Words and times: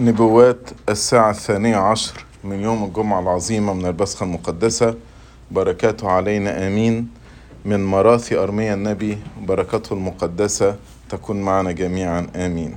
نبوات 0.00 0.70
الساعة 0.88 1.30
الثانية 1.30 1.76
عشر 1.76 2.24
من 2.44 2.60
يوم 2.60 2.84
الجمعة 2.84 3.20
العظيمة 3.20 3.72
من 3.74 3.86
البسخة 3.86 4.24
المقدسة. 4.24 4.94
بركاته 5.50 6.08
علينا 6.08 6.66
آمين. 6.66 7.08
من 7.64 7.84
مراثي 7.84 8.38
أرميا 8.38 8.74
النبي 8.74 9.18
بركاته 9.42 9.92
المقدسة 9.92 10.76
تكون 11.10 11.40
معنا 11.42 11.72
جميعا 11.72 12.26
آمين. 12.36 12.74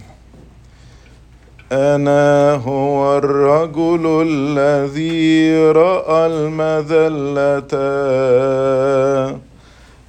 أنا 1.71 2.53
هو 2.53 3.17
الرجل 3.17 4.25
الذي 4.27 5.57
رأى 5.71 6.27
المذلة. 6.27 7.67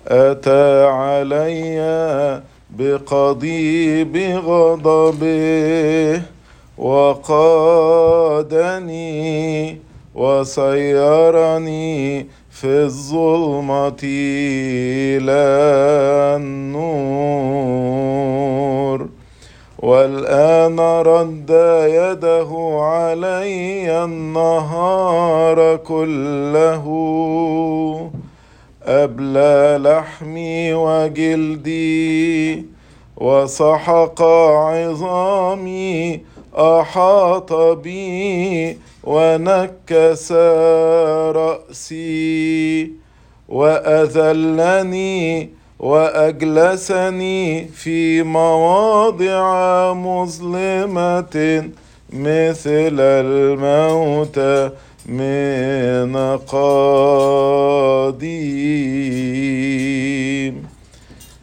أتى 0.08 0.84
علي 0.84 2.42
بقضيب 2.70 4.16
غضبه. 4.44 6.22
وقادني 6.78 8.58
وسيرني 10.14 11.98
في 12.50 12.66
الظلمة 12.66 14.02
إلى 14.02 15.42
النور. 16.36 17.58
والآن 19.78 20.80
رد 20.80 21.50
يده 21.88 22.78
علي 22.82 24.04
النهار 24.04 25.76
كله. 25.76 26.84
أبلى 28.84 29.78
لحمي 29.82 30.74
وجلدي 30.74 32.64
وسحق 33.16 34.22
عظامي 34.22 36.20
أحاط 36.58 37.52
بي 37.52 38.78
ونكس 39.04 40.32
رأسي 41.32 42.90
وأذلني 43.48 45.50
وأجلسني 45.78 47.68
في 47.68 48.22
مواضع 48.22 49.92
مظلمة 49.92 51.64
مثل 52.12 52.96
الموت 53.00 54.38
من 55.06 56.16
قديم 56.36 58.18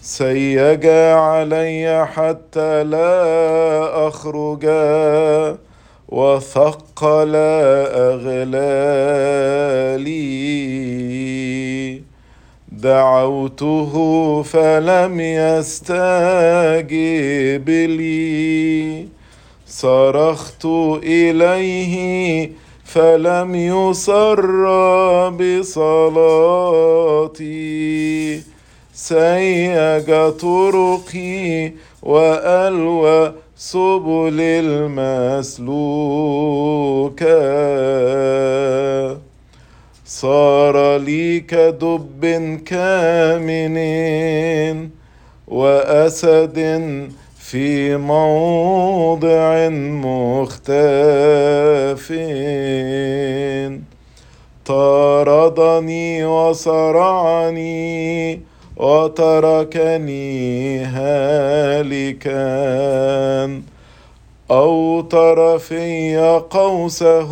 سيج 0.06 0.86
علي 0.86 2.08
حتى 2.14 2.84
لا 2.84 4.08
أخرج 4.08 4.66
وثقل 6.10 7.32
أغلالي. 7.36 8.46
دعوته 12.72 13.94
فلم 14.44 15.20
يستجب 15.20 15.90
لي. 17.70 19.08
صرخت 19.68 20.66
إليه 21.04 22.52
فلم 22.86 23.56
يصر 23.56 24.56
بصلاتي. 25.30 26.16
سيج 28.96 30.06
طرقي 30.40 31.72
وألوى 32.04 33.34
سبل 33.56 34.38
المسلوكة 38.56 39.18
صار 40.06 40.98
لي 40.98 41.40
كدب 41.40 42.26
كامن 42.66 43.78
وأسد 45.48 46.60
في 47.40 47.98
موضع 47.98 49.70
مختف 50.06 51.26
طاردني 54.66 56.26
وصرعني 56.26 57.66
وتركني 58.78 60.46
هالكا. 60.86 62.36
أوتر 64.52 65.60
في 65.60 66.18
قوسه 66.50 67.32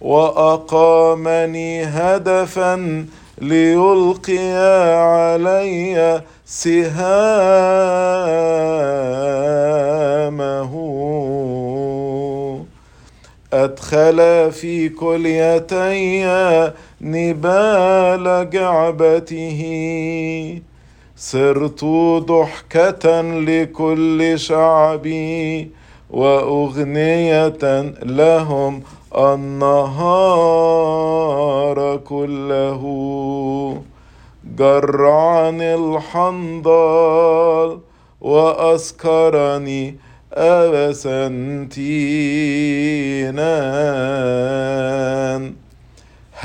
وأقامني 0.00 1.84
هدفا 1.84 3.06
ليلقي 3.38 4.52
علي 4.96 6.22
سهامه. 6.46 7.86
أدخل 13.52 14.52
في 14.52 14.88
كليتي 14.88 16.24
نبال 17.00 18.50
جعبته 18.50 19.60
صرت 21.16 21.84
ضحكة 22.18 23.22
لكل 23.22 24.38
شعبي 24.38 25.70
وأغنية 26.10 27.82
لهم 28.02 28.82
النهار 29.16 29.96
كله. 31.96 32.82
جرعني 34.58 35.74
الحنظل 35.74 37.78
وأسكرني 38.20 39.96
أبسنتينا. 40.32 41.56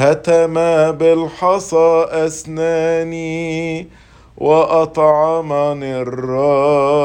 هتم 0.01 0.53
بالحصى 0.91 2.05
أسناني 2.09 3.87
وأطعمني 4.37 6.01
الرامات 6.01 6.97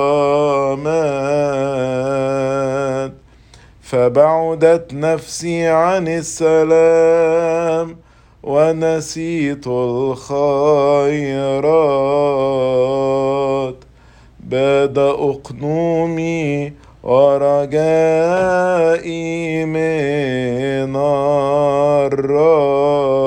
فبعدت 3.83 4.95
نفسي 4.95 5.67
عن 5.67 6.09
السلام 6.09 7.97
ونسيت 8.43 9.67
الخيرات. 9.67 10.37
باد 14.41 14.99
أقنومي 14.99 16.73
ورجائي 17.07 18.15
من 19.65 20.97
الرب. 22.07 23.27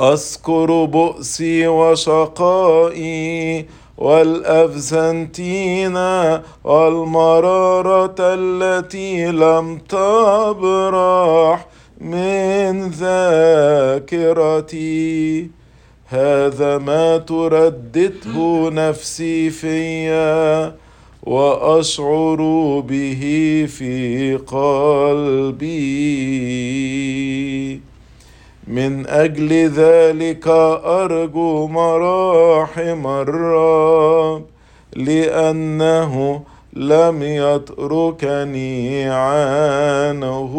أذكر 0.00 0.84
بؤسي 0.84 1.68
وشقائي 1.68 3.66
والأفزنتين 3.98 5.96
والمرارة 6.64 8.16
التي 8.20 9.26
لم 9.26 9.78
تبرح 9.78 11.66
من 12.00 12.88
ذاكرتي. 14.08 14.38
هذا 16.10 16.78
ما 16.78 17.16
تردده 17.18 18.70
نفسي 18.70 19.50
فيا 19.50 20.74
وأشعر 21.22 22.40
به 22.88 23.22
في 23.68 24.36
قلبي. 24.36 25.78
من 28.68 29.06
أجل 29.06 29.52
ذلك 29.68 30.48
أرجو 30.84 31.66
مراحم 31.66 33.06
الرب 33.06 34.44
لأنه 34.96 36.42
لم 36.72 37.22
يتركني 37.22 39.04
عنه 39.10 40.54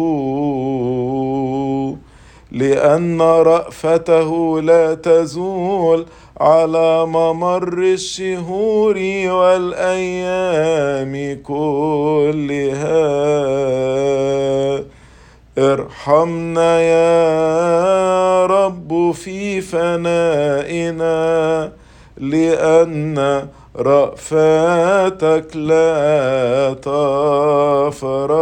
لأن 2.52 3.22
رأفته 3.22 4.60
لا 4.60 4.94
تزول 4.94 6.06
على 6.40 7.06
ممر 7.06 7.78
الشهور 7.78 8.96
والأيام 9.30 11.12
كلها. 11.42 13.00
ارحمنا 15.58 16.80
يا 16.80 18.46
رب 18.46 19.12
في 19.12 19.60
فنائنا 19.60 21.10
لأن 22.18 23.46
رأفاتك 23.76 25.56
لا 25.56 26.74
تفرغ. 26.82 28.40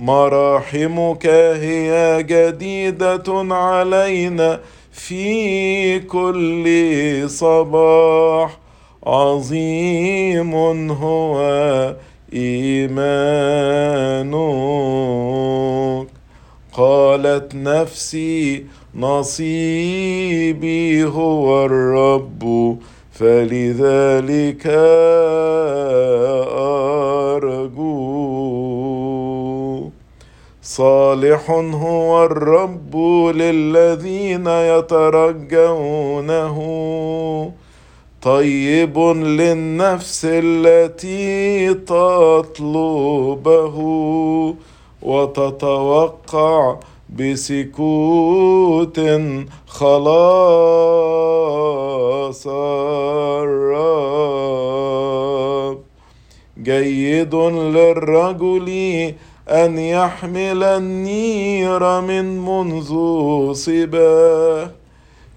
مراحمك 0.00 1.26
هي 1.26 2.22
جديدة 2.22 3.54
علينا 3.54 4.60
في 4.92 5.98
كل 5.98 6.66
صباح. 7.26 8.58
عظيم 9.06 10.54
هو 10.90 11.36
إيمانك. 12.34 13.00
قالت 16.72 17.54
نفسي 17.54 18.66
نصيبي 18.94 20.34
هو 21.04 21.66
الرب 21.66 22.78
فلذلك 23.12 24.66
أرجو 27.36 28.99
صالح 30.76 31.50
هو 31.50 32.24
الرب 32.24 32.96
للذين 33.34 34.46
يترجونه. 34.46 36.56
طيب 38.22 38.98
للنفس 38.98 40.26
التي 40.30 41.74
تطلبه 41.74 43.76
وتتوقع 45.02 46.76
بسكوت 47.18 49.00
خلاص 49.66 50.06
الرب. 53.46 53.90
جيد 56.62 57.34
للرجل 57.34 58.68
أن 59.50 59.78
يحمل 59.78 60.62
النير 60.64 62.00
من 62.00 62.38
منذ 62.38 62.92
صباه 63.52 64.70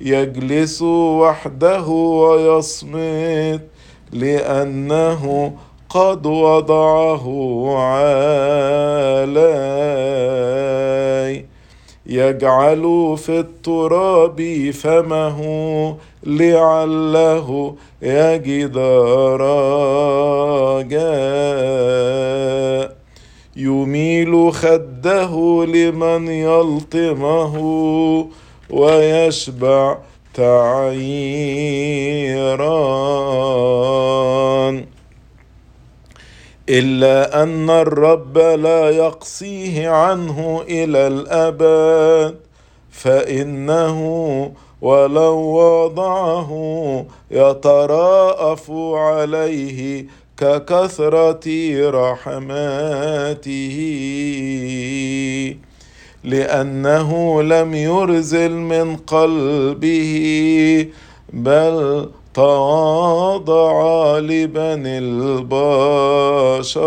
يجلس 0.01 0.81
وحده 0.81 1.87
ويصمت 1.87 3.61
لأنه 4.11 5.53
قد 5.89 6.25
وضعه 6.25 7.25
علي. 7.77 9.33
يجعل 12.05 13.15
في 13.17 13.39
التراب 13.39 14.71
فمه 14.73 15.39
لعله 16.23 17.75
يجد 18.01 18.77
رجاء 20.77 20.93
يميل 23.55 24.53
خده 24.53 25.65
لمن 25.65 26.27
يلطمه 26.27 27.55
ويشبع 28.69 29.97
تعيرا 30.33 31.13
إلا 36.69 37.43
أن 37.43 37.69
الرب 37.69 38.37
لا 38.37 38.89
يقصيه 38.89 39.89
عنه 39.89 40.63
إلى 40.69 41.07
الأبد 41.07 42.35
فإنه 42.91 43.99
ولو 44.81 45.35
وضعه 45.37 46.51
يتراءف 47.31 48.71
عليه 48.93 50.05
ككثرة 50.37 51.45
رحماته 51.89 53.77
لأنه 56.23 57.43
لم 57.43 57.73
يرزل 57.73 58.51
من 58.51 58.95
قلبه 58.95 60.87
بل 61.33 62.09
تواضع 62.33 64.17
لبني 64.19 64.97
البشر. 64.97 66.83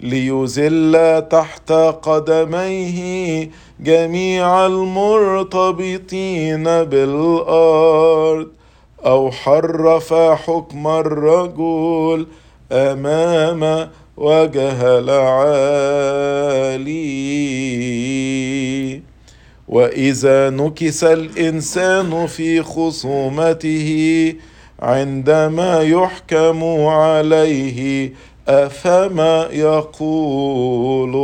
ليذل 0.00 1.24
تحت 1.30 1.72
قدميه 2.02 3.50
جميع 3.80 4.66
المرتبطين 4.66 5.84
بالأرض. 6.64 8.55
أو 9.06 9.30
حرف 9.30 10.14
حكم 10.14 10.86
الرجل 10.86 12.26
أمام 12.72 13.90
وجه 14.16 14.98
العالي. 14.98 16.86
وإذا 19.68 20.50
نكس 20.50 21.04
الإنسان 21.04 22.26
في 22.26 22.62
خصومته 22.62 24.34
عندما 24.80 25.82
يحكم 25.82 26.64
عليه 26.86 28.12
أفما 28.48 29.48
يقول 29.52 31.14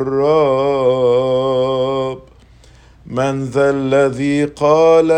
الرب؟ 0.00 1.42
من 3.06 3.44
ذا 3.44 3.70
الذي 3.70 4.44
قال 4.44 5.12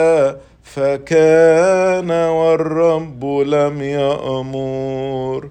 فكان 0.75 2.11
والرب 2.11 3.25
لم 3.25 3.83
يأمر. 3.83 5.49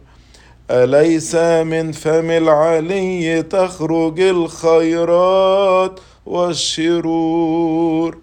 أليس 0.72 1.36
من 1.36 1.92
فم 1.92 2.31
العلي 2.31 3.44
تخرج 3.44 4.20
الخيرات 4.20 6.00
والشرور؟ 6.25 8.18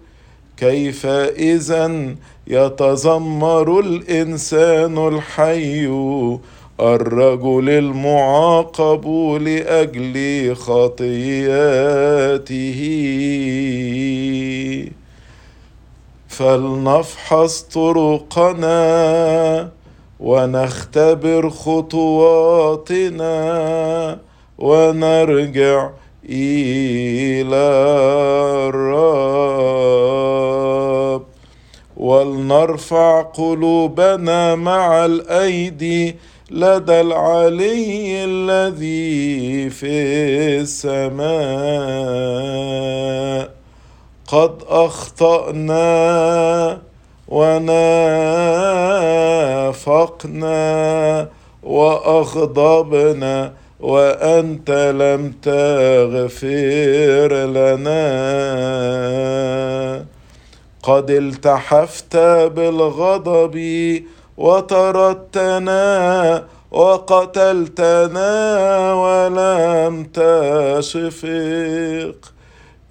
كيف 0.57 1.05
اذا 1.05 2.15
يتذمر 2.47 3.79
الإنسان 3.79 5.07
الحي؟ 5.07 5.87
الرجل 6.79 7.69
المعاقب 7.69 9.07
لأجل 9.41 10.55
خطياته 10.55 11.01
فلنفحص 16.31 17.61
طرقنا 17.61 18.81
ونختبر 20.19 21.49
خطواتنا 21.49 23.31
ونرجع 24.57 25.89
إلى 26.29 27.67
الرب. 28.69 30.01
ولنرفع 31.97 33.21
قلوبنا 33.21 34.55
مع 34.55 35.05
الأيدي 35.05 36.15
لدى 36.51 37.01
العلي 37.01 38.25
الذي 38.25 39.69
في 39.69 39.91
السماء. 40.61 41.21
قد 44.31 44.51
أخطأنا 44.69 45.81
ونافقنا 47.27 47.71
وأغضبنا 51.63 53.53
وأنت 53.79 54.71
لم 54.71 55.33
تغفر 55.41 57.31
لنا. 57.45 58.01
قد 60.83 61.11
التحفت 61.11 62.17
بالغضب 62.55 63.57
وطردتنا 64.37 65.81
وقتلتنا 66.71 68.33
ولم 68.93 70.03
تشفق. 70.13 71.21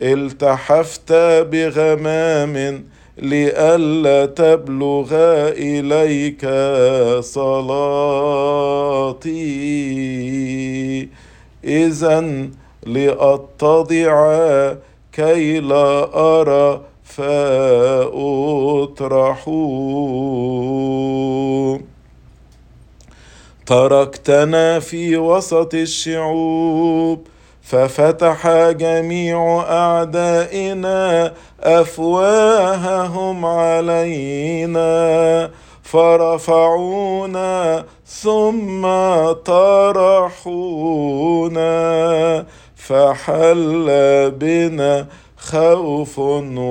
التحفت 0.02 1.12
بغمام 1.52 2.84
لئلا 3.18 4.26
تبلغ 4.26 5.08
إليك 5.52 6.48
صلاتي. 7.20 7.88
اذا 11.64 12.48
لأتضع 12.86 14.16
كي 15.12 15.60
لا 15.60 16.08
أرى 16.14 16.80
فأطرح. 17.04 18.10
تركتنا 23.66 24.78
في 24.78 25.16
وسط 25.16 25.74
الشعوب 25.74 27.26
ففتح 27.70 28.70
جميع 28.70 29.64
أعدائنا 29.70 31.32
أفواههم 31.60 33.46
علينا. 33.46 35.50
فرفعونا 35.82 37.84
ثم 38.06 38.82
طرحونا. 39.32 40.60
فحل 42.76 43.86
بنا 44.30 45.06
خوف 45.38 46.18
وسخط 46.18 46.70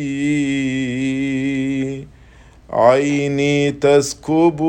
عيني 2.70 3.72
تسكب 3.72 4.60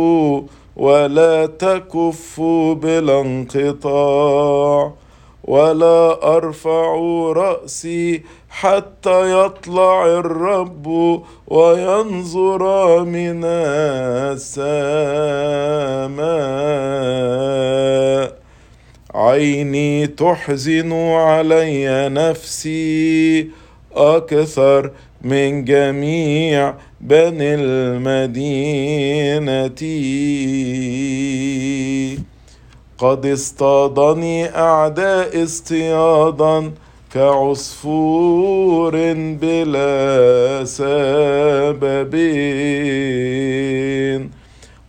ولا 0.75 1.45
تكف 1.45 2.41
بلا 2.81 3.21
انقطاع. 3.21 4.93
ولا 5.43 6.37
أرفع 6.37 6.95
رأسي 7.35 8.23
حتى 8.49 9.45
يطلع 9.45 10.05
الرب 10.05 10.87
وينظر 11.47 13.03
من 13.03 13.43
السماء. 14.33 14.71
عيني 19.15 20.07
تحزن 20.07 20.93
علي 20.93 22.09
نفسي 22.09 23.49
أكثر 23.95 24.91
من 25.21 25.65
جميع 25.65 26.73
بني 27.01 27.55
المدينة. 27.55 28.61
قد 33.01 33.25
اصطادني 33.25 34.55
أعداء 34.57 35.43
اصطيادا 35.43 36.71
كعصفور 37.13 38.91
بلا 39.41 40.65
سبب 40.65 42.15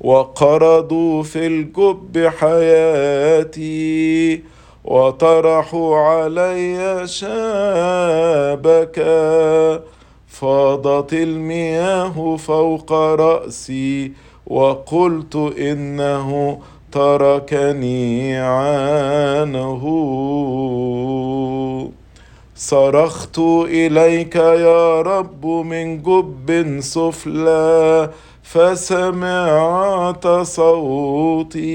وقرضوا 0.00 1.22
في 1.22 1.46
الجب 1.46 2.30
حياتي 2.38 3.62
وطرحوا 4.84 5.96
علي 5.96 7.06
شابكا 7.06 8.72
فاضت 10.28 11.12
المياه 11.12 12.36
فوق 12.36 12.92
رأسي 12.92 14.12
وقلت 14.46 15.36
إنه 15.58 16.58
تركني 16.92 18.36
عنه 18.36 19.82
صرخت 22.56 23.38
إليك 23.68 24.36
يا 24.36 25.02
رب 25.02 25.46
من 25.46 26.02
جب 26.02 26.76
سفلى 26.80 28.10
فسمعت 28.42 30.26
صوتي. 30.42 31.72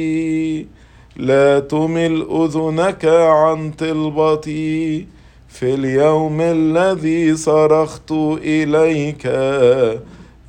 لا 1.18 1.60
تمل 1.60 2.28
أذنك 2.32 3.06
عن 3.06 3.72
طلبتي. 3.72 5.06
في 5.48 5.74
اليوم 5.74 6.42
الذي 6.42 7.36
صرخت 7.36 8.12
إليك 8.44 9.26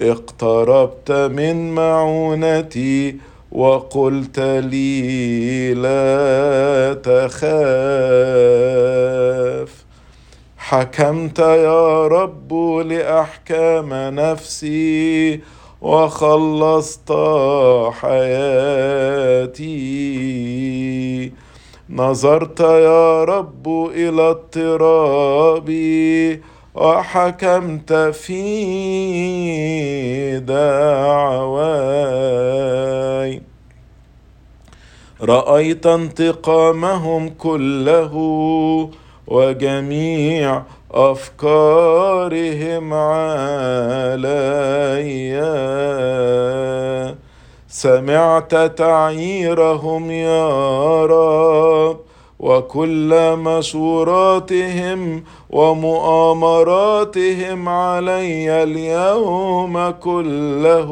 اقتربت 0.02 1.12
من 1.12 1.74
معونتي. 1.74 3.16
وقلت 3.52 4.38
لي 4.40 5.74
لا 5.74 6.94
تخاف. 6.94 7.48
حكمت 10.58 11.38
يا 11.38 12.06
رب 12.06 12.54
لأحكام 12.86 13.88
نفسي 13.94 15.40
وخلصت 15.80 17.12
حياتي. 17.90 18.88
نظرت 21.90 22.60
يا 22.60 23.24
رب 23.24 23.68
إلى 23.94 24.30
اضطرابي 24.30 25.78
وحكمت 26.74 27.92
في 27.92 28.38
دعواي 30.38 31.98
رأيت 35.22 35.86
انتقامهم 35.86 37.28
كله 37.28 38.14
وجميع 39.26 40.62
أفكارهم 40.90 42.94
علي. 42.94 44.28
سمعت 47.68 48.54
تعييرهم 48.54 50.10
يا 50.10 51.06
رب 51.06 51.96
وكل 52.38 53.36
مشوراتهم 53.36 55.24
ومؤامراتهم 55.50 57.68
علي 57.68 58.62
اليوم 58.62 59.90
كله. 59.90 60.90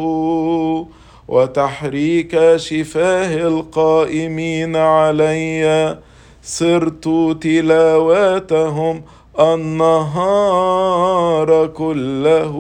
وتحريك 1.29 2.57
شفاه 2.57 3.37
القائمين 3.37 4.77
علي. 4.77 5.99
صرت 6.43 7.09
تلاواتهم 7.43 9.03
النهار 9.41 10.87
كله 11.67 12.55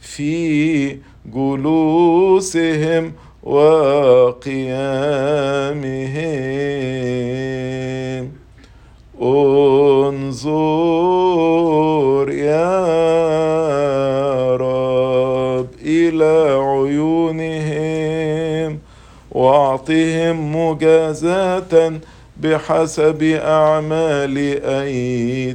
في 0.00 0.98
جلوسهم 1.26 3.12
وقيامهم. 3.42 4.64
انظر 9.22 10.63
بحسب 22.44 23.22
أعمال 23.22 24.36
أيديهم. 24.64 25.54